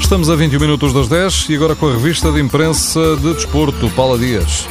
[0.00, 3.90] Estamos a 21 minutos das 10 e agora com a revista de imprensa de desporto,
[3.90, 4.66] Paula Dias.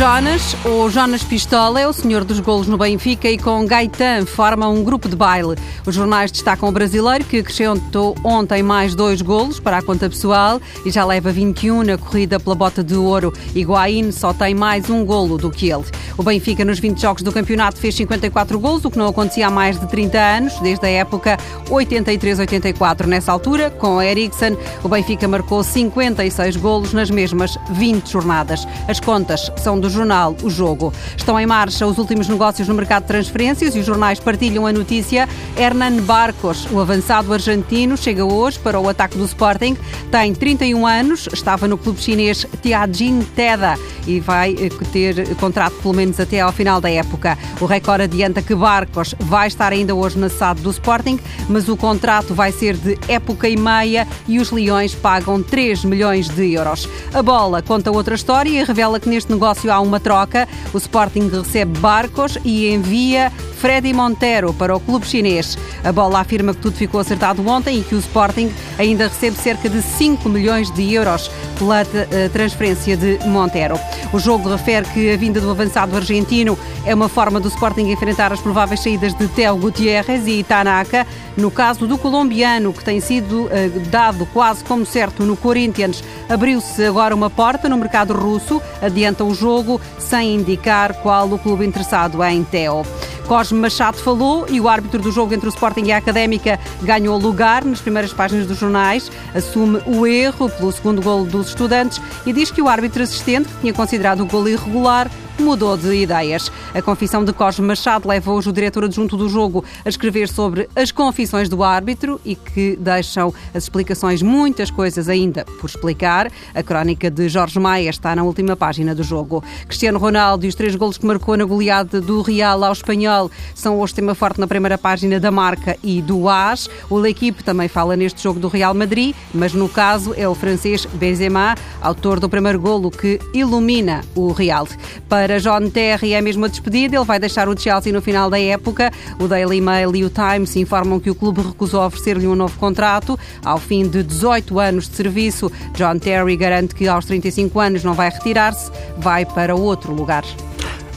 [0.00, 4.68] Jonas, ou Jonas Pistola, é o senhor dos golos no Benfica e com Gaetan forma
[4.68, 5.56] um grupo de baile.
[5.84, 10.60] Os jornais destacam o brasileiro que acrescentou ontem mais dois golos para a conta pessoal
[10.86, 13.32] e já leva 21 na corrida pela bota de ouro.
[13.54, 15.84] Higuaín só tem mais um golo do que ele.
[16.16, 19.50] O Benfica nos 20 jogos do campeonato fez 54 golos, o que não acontecia há
[19.50, 21.38] mais de 30 anos, desde a época
[21.68, 23.06] 83-84.
[23.06, 28.66] Nessa altura, com Eriksen, o Benfica marcou 56 golos nas mesmas 20 jornadas.
[28.88, 30.92] As contas são do jornal O Jogo.
[31.16, 34.72] Estão em marcha os últimos negócios no mercado de transferências e os jornais partilham a
[34.72, 35.28] notícia.
[35.56, 39.76] Hernan Barcos, o avançado argentino, chega hoje para o ataque do Sporting.
[40.10, 45.94] Tem 31 anos, estava no clube chinês Tianjin Teda e vai eh, ter contrato pelo
[45.94, 47.38] menos até ao final da época.
[47.60, 51.18] O Record adianta que Barcos vai estar ainda hoje na SAD do Sporting,
[51.48, 56.28] mas o contrato vai ser de época e meia e os Leões pagam 3 milhões
[56.28, 56.88] de euros.
[57.12, 60.48] A bola conta outra história e revela que neste negócio há uma troca.
[60.72, 65.58] O Sporting recebe Barcos e envia Freddy Montero para o clube chinês.
[65.84, 69.68] A bola afirma que tudo ficou acertado ontem e que o Sporting ainda recebe cerca
[69.68, 73.78] de 5 milhões de euros pela eh, transferência de Montero.
[74.14, 78.32] O jogo refere que a vinda do avançado argentino é uma forma do Sporting enfrentar
[78.32, 81.06] as prováveis saídas de Theo Gutierrez e Tanaka.
[81.36, 83.50] No caso do colombiano, que tem sido uh,
[83.90, 89.34] dado quase como certo no Corinthians, abriu-se agora uma porta no mercado russo, adianta o
[89.34, 92.84] jogo, sem indicar qual o clube interessado em Theo.
[93.30, 97.16] Cosme Machado falou e o árbitro do jogo entre o Sporting e a Académica ganhou
[97.16, 102.32] lugar nas primeiras páginas dos jornais, assume o erro pelo segundo golo dos estudantes e
[102.32, 105.08] diz que o árbitro assistente, que tinha considerado o golo irregular,
[105.40, 106.52] mudou de ideias.
[106.74, 110.68] A confissão de Cosme Machado leva hoje o diretor adjunto do jogo a escrever sobre
[110.76, 116.30] as confissões do árbitro e que deixam as explicações, muitas coisas ainda por explicar.
[116.54, 119.42] A crónica de Jorge Maia está na última página do jogo.
[119.66, 123.78] Cristiano Ronaldo e os três golos que marcou na goleada do Real ao Espanhol são
[123.78, 126.68] hoje tema forte na primeira página da marca e do AS.
[126.88, 130.84] O L'Equipe também fala neste jogo do Real Madrid, mas no caso é o francês
[130.86, 134.66] Benzema, autor do primeiro golo que ilumina o Real.
[135.08, 136.96] Para para John Terry é mesmo a despedida.
[136.96, 138.90] Ele vai deixar o Chelsea no final da época.
[139.20, 143.16] O Daily Mail e o Times informam que o clube recusou oferecer-lhe um novo contrato.
[143.44, 147.94] Ao fim de 18 anos de serviço, John Terry garante que aos 35 anos não
[147.94, 150.24] vai retirar-se, vai para outro lugar.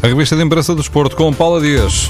[0.01, 2.09] A revista de imprensa do Esporte com Paula Dias.